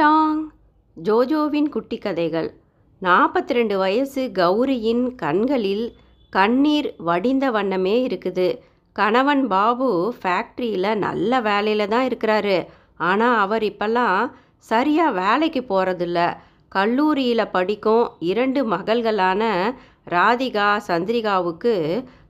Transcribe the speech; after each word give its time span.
Tang 0.00 0.40
ஜோஜோவின் 0.96 1.68
குட்டி 1.74 1.96
கதைகள் 1.98 2.48
நாற்பத்தி 3.02 3.52
ரெண்டு 3.56 3.76
வயசு 3.78 4.22
கௌரியின் 4.38 5.02
கண்களில் 5.22 5.86
கண்ணீர் 6.32 6.88
வடிந்த 7.08 7.46
வண்ணமே 7.50 7.94
இருக்குது. 8.06 8.46
கணவன் 8.96 9.42
பாபு 9.52 9.88
ஃபேக்ட்ரியில் 10.18 10.90
நல்ல 10.98 11.40
வேலையில் 11.48 11.90
தான் 11.94 12.06
இருக்கிறாரு. 12.08 12.56
ஆனால் 13.08 13.36
அவர் 13.44 13.64
இப்போல்லாம் 13.70 14.20
சரியாக 14.70 15.16
வேலைக்கு 15.22 15.62
போகிறதில்ல 15.72 16.18
கல்லூரியில் 16.76 17.52
படிக்கும் 17.56 18.04
இரண்டு 18.30 18.62
மகள்களான 18.74 19.42
ராதிகா 20.14 20.68
சந்திரிகாவுக்கு 20.90 21.74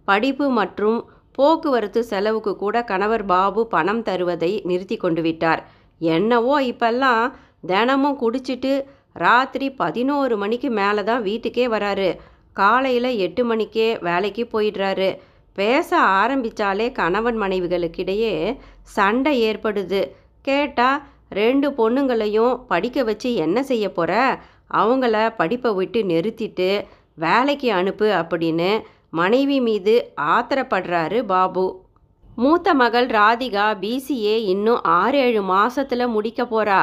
படிப்பு 0.05 0.49
மற்றும் 0.61 0.99
போக்குவரத்து 1.39 2.03
செலவுக்கு 2.13 2.55
கூட 2.57 2.83
கணவர் 2.93 3.27
பாபு 3.35 3.63
பணம் 3.77 4.03
தருவதை 4.09 4.53
நிறுத்தி 4.71 4.97
கொண்டு 4.97 5.25
விட்டார். 5.29 5.63
என்னவோ 6.01 6.55
இப்பெல்லாம் 6.73 7.25
தினமும் 7.65 8.21
குடிச்சிட்டு 8.21 8.73
ராத்திரி 9.13 9.71
பதினோரு 9.71 10.37
மணிக்கு 10.37 10.71
மேலே 10.71 11.03
தான் 11.03 11.23
வீட்டுக்கே 11.23 11.67
வராரு. 11.67 12.17
காலையில் 12.53 13.11
எட்டு 13.17 13.45
மணிக்கே 13.45 13.89
வேலைக்கு 13.99 14.43
போயிடுறாரு. 14.53 15.11
பேச 15.59 15.99
ஆரம்பித்தாலே 15.99 16.93
கணவன் 16.93 17.39
மனைவிகளுக்கிடையே 17.41 18.35
சண்டை 18.97 19.33
ஏற்படுது. 19.49 20.01
கேட்டால் 20.43 21.03
ரெண்டு 21.29 21.69
பொண்ணுங்களையும் 21.71 22.55
படிக்க 22.67 23.03
வச்சு 23.03 23.35
என்ன 23.35 23.63
செய்ய 23.63 23.87
போகிற 23.93 24.39
அவங்கள 24.75 25.35
படிப்பை 25.37 25.71
விட்டு 25.75 26.03
நிறுத்திட்டு 26.03 26.71
வேலைக்கு 27.15 27.69
அனுப்பு 27.73 28.07
அப்படின்னு 28.21 28.71
மனைவி 29.11 29.61
மீது 29.61 29.95
ஆத்திரப்படுறாரு 30.35 31.19
பாபு. 31.23 31.67
மூத்த 32.37 32.75
மகள் 32.75 33.07
ராதிகா 33.07 33.67
பிசிஏ 33.83 34.37
இன்னும் 34.53 34.83
ஆறு 34.99 35.19
ஏழு 35.19 35.43
மாதத்தில் 35.43 36.07
முடிக்க 36.09 36.45
போகிறா 36.45 36.81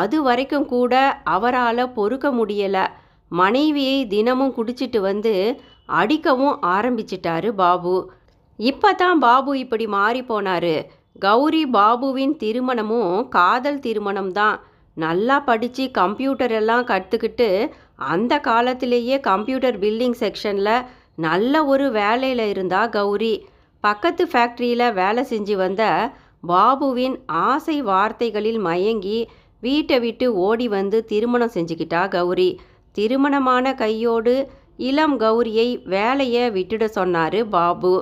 அது 0.00 0.16
வரைக்கும் 0.22 0.68
கூட 0.74 0.94
அவரால் 1.34 1.92
பொறுக்க 1.98 2.26
முடியலை. 2.38 2.84
மனைவியை 3.30 3.98
தினமும் 4.14 4.54
குடிச்சிட்டு 4.58 5.00
வந்து 5.00 5.34
அடிக்கவும் 6.00 6.56
ஆரம்பிச்சிட்டாரு 6.74 7.48
பாபு. 7.62 7.96
இப்போ 8.58 8.90
தான் 8.92 9.18
பாபு 9.18 9.52
இப்படி 9.64 9.86
மாறி 9.96 10.22
போனார். 10.30 10.74
கௌரி 11.18 11.62
பாபுவின் 11.76 12.34
திருமணமும் 12.42 13.16
காதல் 13.36 13.80
திருமணம் 13.80 14.32
தான் 14.32 14.56
நல்லா 14.96 15.36
படித்து 15.48 15.84
கம்ப்யூட்டர் 16.00 16.54
எல்லாம் 16.60 16.84
கற்றுக்கிட்டு 16.90 17.48
அந்த 18.12 18.34
காலத்திலேயே 18.48 19.16
கம்ப்யூட்டர் 19.30 19.78
பில்டிங் 19.82 20.18
செக்ஷனில் 20.22 20.86
நல்ல 21.26 21.64
ஒரு 21.64 21.86
வேலையில் 21.90 22.44
இருந்தா 22.52 22.80
கௌரி. 22.96 23.34
பக்கத்து 23.84 24.24
ஃபேக்ட்ரியில் 24.32 24.94
வேலை 25.00 25.22
செஞ்சு 25.32 25.54
வந்த 25.56 25.82
பாபுவின் 26.42 27.16
ஆசை 27.48 27.76
வார்த்தைகளில் 27.82 28.60
மயங்கி 28.68 29.18
வீட்டை 29.66 29.96
விட்டு 30.04 30.26
ஓடி 30.46 30.66
வந்து 30.76 30.98
திருமணம் 31.10 31.54
செஞ்சுக்கிட்டா 31.54 32.02
கௌரி. 32.14 32.50
திருமணமான 32.96 33.74
கையோடு 33.82 34.34
இளம் 34.88 35.16
கௌரியை 35.20 35.68
வேலையை 35.94 36.44
விட்டுட 36.56 36.84
சொன்னார் 36.96 37.40
பாபு. 37.54 37.94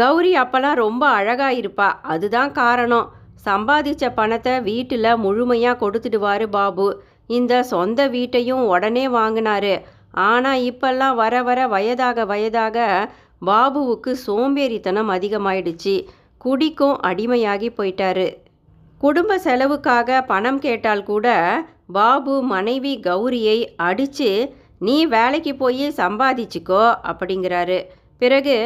கௌரி 0.00 0.32
அப்போல்லாம் 0.40 0.78
ரொம்ப 0.84 1.04
அழகாக 1.18 1.58
இருப்பா. 1.60 1.88
அதுதான் 2.12 2.52
காரணம். 2.60 3.08
சம்பாதிச்ச 3.46 4.10
பணத்தை 4.14 4.52
வீட்டில் 4.68 5.20
முழுமையாக 5.24 5.80
கொடுத்துடுவாரு 5.82 6.46
பாபு. 6.56 6.86
இந்த 7.38 7.62
சொந்த 7.72 8.00
வீட்டையும் 8.14 8.64
உடனே 8.74 9.04
வாங்கினாரு. 9.16 9.74
ஆனால் 10.28 10.62
இப்பெல்லாம் 10.70 11.18
வர 11.22 11.34
வர 11.48 11.60
வயதாக 11.74 12.24
வயதாக 12.32 12.86
பாபுவுக்கு 13.46 14.12
சோம்பேறித்தனம் 14.26 15.12
அதிகமாயிடுச்சு. 15.16 15.94
குடிக்கும் 16.44 16.96
அடிமையாகி 17.08 17.68
போயிட்டாரு. 17.78 18.26
குடும்ப 19.02 19.36
செலவுக்காக 19.44 20.18
பணம் 20.30 20.58
கேட்டால் 20.64 21.08
கூட 21.08 21.26
பாபு 21.96 22.34
மனைவி 22.50 22.92
கௌரியை 23.06 23.58
அடித்து 23.86 24.28
நீ 24.86 24.96
வேலைக்கு 25.14 25.52
போய் 25.62 25.86
சம்பாதிச்சுக்கோ 25.98 26.84
அப்படிங்கிறாரு. 27.10 27.78
பிறகு 28.22 28.56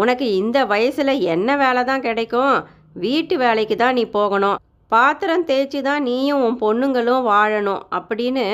உனக்கு 0.00 0.26
இந்த 0.40 0.58
வயசில் 0.72 1.14
என்ன 1.34 1.56
வேலை 1.62 1.82
தான் 1.90 2.04
கிடைக்கும்? 2.06 2.56
வீட்டு 3.04 3.34
வேலைக்கு 3.44 3.76
தான் 3.82 3.96
நீ 3.98 4.04
போகணும். 4.18 4.58
பாத்திரம் 4.92 5.46
தேய்ச்சி 5.50 5.80
தான் 5.88 6.04
நீயும் 6.08 6.42
உன் 6.46 6.60
பொண்ணுங்களும் 6.64 7.24
வாழணும் 7.32 7.82
அப்படின்னு 7.98 8.46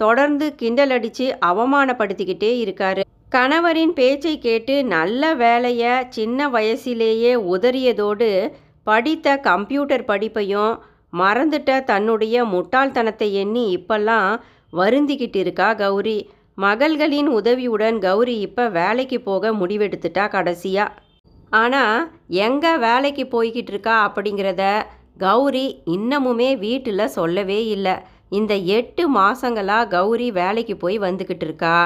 தொடர்ந்து 0.00 0.46
கிண்டல் 0.60 0.94
அடித்து 0.96 1.26
அவமானப்படுத்திக்கிட்டே 1.50 2.50
இருக்காரு. 2.64 3.02
கணவரின் 3.34 3.94
பேச்சை 3.98 4.34
கேட்டு 4.38 4.74
நல்ல 4.96 5.32
வேலையை 5.44 5.94
சின்ன 6.16 6.48
வயசிலேயே 6.56 7.32
உதறியதோடு 7.54 8.30
படித்த 8.88 9.36
கம்ப்யூட்டர் 9.48 10.04
படிப்பையும் 10.10 10.74
மறந்துட்ட 11.12 11.70
தன்னுடைய 11.90 12.36
முட்டாள்தனத்தை 12.52 13.28
எண்ணி 13.42 13.64
இப்பெல்லாம் 13.76 14.30
வருந்திக்கிட்டு 14.72 15.38
இருக்கா 15.44 15.68
கௌரி. 15.82 16.18
மகள்களின் 16.64 17.28
உதவியுடன் 17.38 17.98
கௌரி 18.06 18.34
இப்போ 18.46 18.64
வேலைக்கு 18.78 19.18
போக 19.28 19.52
முடிவெடுத்துட்டா 19.60 20.24
கடைசியாக 20.34 20.94
ஆனால் 21.60 21.98
எங்கே 22.46 22.72
வேலைக்கு 22.84 23.24
போய்கிட்டு 23.34 23.72
இருக்கா 23.74 23.96
அப்படிங்கிறத 24.06 24.64
கௌரி 25.24 25.66
இன்னமுமே 25.94 26.48
வீட்டில் 26.64 27.14
சொல்லவே 27.18 27.60
இல்லை. 27.74 27.94
இந்த 28.38 28.52
எட்டு 28.78 29.02
மாதங்களாக 29.18 29.90
கௌரி 29.96 30.28
வேலைக்கு 30.40 30.74
போய் 30.82 30.96
வந்துக்கிட்டு 31.06 31.46
இருக்கா. 31.48 31.76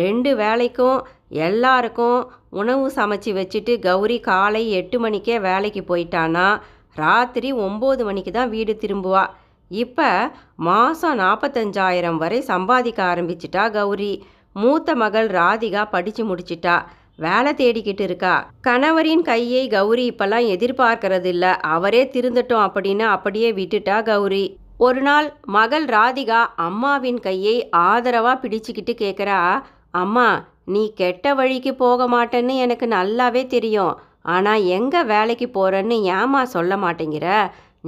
ரெண்டு 0.00 0.30
வேலைக்கும் 0.42 0.98
எல்லாருக்கும் 1.46 2.18
உணவு 2.50 2.92
சமைச்சு 2.96 3.30
வச்சுட்டு 3.38 3.78
கௌரி 3.78 4.20
காலை 4.20 4.70
எட்டு 4.70 5.00
மணிக்கே 5.00 5.38
வேலைக்கு 5.38 5.80
போயிட்டானா? 5.80 6.60
ராத்திரி 6.94 7.52
ஒம்பது 7.52 8.04
மணிக்கு 8.04 8.30
தான் 8.30 8.48
வீடு 8.48 8.78
திரும்புவா. 8.80 9.26
இப்போ 9.68 10.30
மாதம் 10.56 11.18
நாற்பத்தஞ்சாயிரம் 11.18 12.16
வரை 12.16 12.40
சம்பாதிக்க 12.40 13.02
ஆரம்பிச்சிட்டா 13.02 13.70
கௌரி. 13.70 14.22
மூத்த 14.52 14.94
மகள் 14.94 15.28
ராதிகா 15.28 15.88
படித்து 15.90 16.24
முடிச்சிட்டா. 16.24 16.82
வேலை 17.16 17.52
தேடிக்கிட்டு 17.52 18.00
இருக்கா. 18.00 18.50
கணவரின் 18.66 19.22
கையை 19.22 19.68
கௌரி 19.68 20.10
இப்பெல்லாம் 20.10 20.46
எதிர்பார்க்கறதில்ல. 20.48 21.44
அவரே 21.44 22.08
திருந்தட்டும் 22.08 22.64
அப்படின்னு 22.66 23.02
அப்படியே 23.02 23.52
விட்டுட்டா 23.52 24.02
கௌரி. 24.02 24.56
ஒரு 24.76 25.00
நாள் 25.00 25.36
மகள் 25.42 25.84
ராதிகா 25.84 26.46
அம்மாவின் 26.56 27.20
கையை 27.20 27.68
ஆதரவாக 27.68 28.48
பிடிச்சிக்கிட்டு 28.48 28.94
கேட்குறா 28.98 29.62
அம்மா 29.90 30.44
நீ 30.72 30.82
கெட்ட 31.00 31.34
வழிக்கு 31.38 31.72
போக 31.74 32.08
மாட்டேன்னு 32.14 32.54
எனக்கு 32.64 32.86
நல்லாவே 32.96 33.42
தெரியும். 33.46 33.94
ஆனால் 34.34 34.64
எங்கே 34.76 35.00
வேலைக்கு 35.12 35.46
போகிறேன்னு 35.54 35.96
ஏமா 36.18 36.42
சொல்ல 36.54 36.72
மாட்டேங்கிற? 36.76 37.26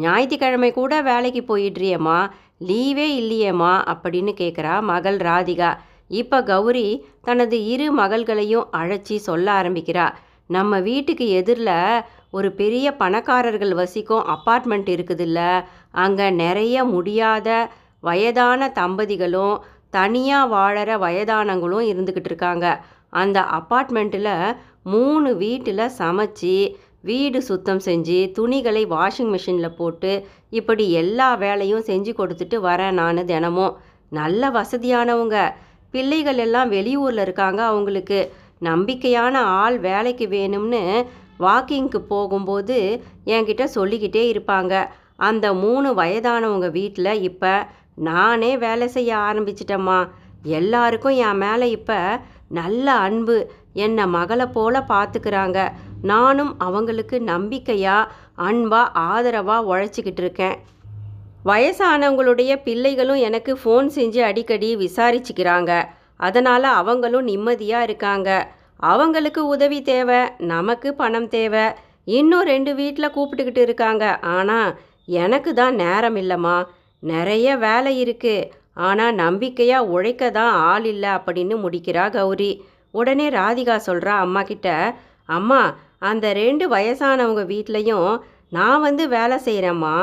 ஞாயிற்றுக்கிழமை 0.04 0.70
கூட 0.72 0.94
வேலைக்கு 1.10 1.42
போயிடுறியம்மா. 1.50 2.18
லீவே 2.68 3.06
இல்லையேம்மா 3.20 3.72
அப்படின்னு 3.92 4.32
கேட்குறா 4.42 4.74
மகள் 4.90 5.18
ராதிகா. 5.28 5.70
இப்போ 6.20 6.38
கௌரி 6.42 6.88
தனது 7.26 7.56
இரு 7.72 7.86
மகள்களையும் 8.00 8.70
அழைச்சி 8.80 9.16
சொல்ல 9.28 9.46
ஆரம்பிக்கிறா. 9.60 10.06
நம்ம 10.50 10.80
வீட்டுக்கு 10.88 11.26
எதிரில் 11.40 12.04
ஒரு 12.30 12.48
பெரிய 12.60 12.86
பணக்காரர்கள் 13.02 13.74
வசிக்கும் 13.82 14.26
அப்பார்ட்மெண்ட் 14.34 14.88
இருக்குதுல்ல. 14.94 15.40
அங்கே 16.04 16.26
நிறைய 16.42 16.84
முடியாத 16.94 17.48
வயதான 18.08 18.68
தம்பதிகளும் 18.80 19.56
தனியாக 19.90 20.52
வாழற 20.56 20.98
வயதானங்களும் 20.98 21.88
இருந்துக்கிட்டு 21.92 22.30
இருக்காங்க. 22.32 22.66
அந்த 23.08 23.38
அப்பார்ட்மெண்ட்டில் 23.58 24.56
மூணு 24.82 25.36
வீட்டில் 25.36 25.90
சமைச்சு 25.98 26.54
வீடு 27.02 27.42
சுத்தம் 27.42 27.80
செஞ்சு 27.84 28.18
துணிகளை 28.30 28.86
வாஷிங் 28.86 29.30
மிஷினில் 29.34 29.76
போட்டு 29.76 30.12
இப்படி 30.50 30.84
எல்லா 30.92 31.34
வேலையும் 31.34 31.86
செஞ்சு 31.86 32.12
கொடுத்துட்டு 32.18 32.56
வரேன் 32.68 32.90
நான் 32.90 33.24
தினமும். 33.24 33.76
நல்ல 34.08 34.50
வசதியானவங்க. 34.50 35.36
பிள்ளைகள் 35.90 36.36
எல்லாம் 36.36 36.72
வெளியூரில் 36.72 37.20
இருக்காங்க 37.20 37.60
அவங்களுக்கு. 37.64 38.32
நம்பிக்கையான 38.62 39.34
ஆள் 39.34 39.78
வேலைக்கு 39.78 40.26
வேணும்னு 40.26 40.82
வாக்கிங்க்கு 41.38 42.00
போகும்போது 42.08 42.78
என்கிட்ட 43.24 43.64
சொல்லிக்கிட்டே 43.74 44.24
இருப்பாங்க. 44.32 44.86
அந்த 45.16 45.54
மூணு 45.54 45.88
வயதானவங்க 45.94 46.70
வீட்டில் 46.70 47.20
இப்போ 47.22 47.52
நானே 48.08 48.50
வேலை 48.64 48.86
செய்ய 48.96 49.10
ஆரம்பிச்சிட்டேம்மா. 49.28 49.98
எல்லாருக்கும் 50.58 51.16
என் 51.28 51.40
மேலே 51.44 51.66
இப்போ 51.78 51.98
நல்ல 52.58 52.86
அன்பு. 53.06 53.36
என்னை 53.84 54.04
மகளை 54.16 54.46
போல 54.56 54.80
பார்த்துக்கிறாங்க 54.92 55.58
நானும் 56.02 56.52
அவங்களுக்கு 56.66 57.16
நம்பிக்கையாக 57.32 58.10
அன்பாக 58.48 58.94
ஆதரவாக 59.10 59.68
உழைச்சிக்கிட்டு 59.70 60.22
இருக்கேன். 60.24 60.56
வயசானவங்களுடைய 61.44 62.52
பிள்ளைகளும் 62.64 63.20
எனக்கு 63.28 63.52
ஃபோன் 63.60 63.86
செஞ்சு 63.96 64.20
அடிக்கடி 64.30 64.70
விசாரிச்சுக்கிறாங்க. 64.76 65.72
அதனால் 66.28 66.68
அவங்களும் 66.80 67.28
நிம்மதியாக 67.30 67.86
இருக்காங்க. 67.88 68.30
அவங்களுக்கு 68.92 69.40
உதவி 69.46 69.78
தேவை 69.82 70.20
நமக்கு 70.52 70.88
பணம் 70.94 71.28
தேவை. 71.28 71.64
இன்னும் 72.18 72.48
ரெண்டு 72.52 72.72
வீட்டில் 72.80 73.14
கூப்பிட்டுக்கிட்டு 73.14 73.62
இருக்காங்க. 73.66 74.04
ஆனால் 74.34 74.70
எனக்கு 75.22 75.50
தான் 75.54 75.74
நேரம் 75.74 76.16
இல்லைம்மா. 76.16 76.56
நிறைய 77.02 77.56
வேலை 77.56 77.92
இருக்குது 78.04 78.48
ஆனால் 78.88 79.14
நம்பிக்கையாக 79.14 79.90
உழைக்க 79.94 80.30
தான் 80.30 80.52
ஆள் 80.70 80.84
இல்லை 80.84 81.10
அப்படின்னு 81.18 81.54
முடிக்கிறா 81.64 82.04
கௌரி. 82.10 82.52
உடனே 82.94 83.26
ராதிகா 83.30 83.76
சொல்கிறா 83.88 84.14
அம்மா 84.24 84.42
கிட்ட 84.42 84.68
அம்மா 85.28 85.60
அந்த 86.10 86.26
ரெண்டு 86.32 86.64
வயசானவங்க 86.68 87.42
வீட்லேயும் 87.44 88.12
நான் 88.48 88.80
வந்து 88.80 89.08
வேலை 89.08 89.36
செய்கிறேம்மா 89.44 89.96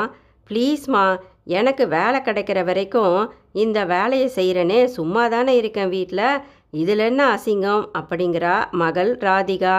ப்ளீஸ்மா 0.50 1.06
எனக்கு 1.44 1.84
வேலை 1.88 2.20
கிடைக்கிற 2.22 2.60
வரைக்கும் 2.64 3.18
இந்த 3.64 3.80
வேலையை 3.86 4.28
செய்கிறனே 4.36 4.80
சும்மா 4.98 5.24
தானே 5.28 5.54
இருக்கேன் 5.56 5.90
வீட்டில் 5.90 6.26
இதில் 6.72 7.04
என்ன 7.10 7.22
அசிங்கம்? 7.36 7.84
அப்படிங்கிறா 8.00 8.56
மகள் 8.72 9.12
ராதிகா. 9.22 9.76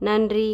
நன்றி. 0.00 0.44